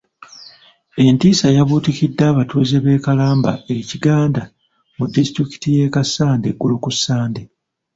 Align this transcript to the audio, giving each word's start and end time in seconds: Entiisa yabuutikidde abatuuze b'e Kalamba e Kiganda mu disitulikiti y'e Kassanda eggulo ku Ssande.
Entiisa 1.03 1.47
yabuutikidde 1.57 2.23
abatuuze 2.31 2.77
b'e 2.83 3.01
Kalamba 3.05 3.51
e 3.71 3.73
Kiganda 3.89 4.43
mu 4.97 5.05
disitulikiti 5.15 5.67
y'e 5.75 5.87
Kassanda 5.95 6.45
eggulo 6.51 6.75
ku 6.83 6.89
Ssande. 6.95 7.41